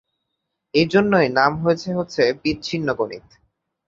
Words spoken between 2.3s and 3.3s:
বিচ্ছিন্ন গণিত।